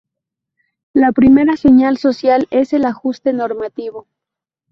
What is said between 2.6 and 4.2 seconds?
el ajuste normativo.